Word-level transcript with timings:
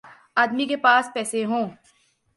آدمی 0.35 0.65
کے 0.65 0.77
پاس 0.77 1.09
پیسے 1.13 1.45
ہوں۔ 1.45 1.69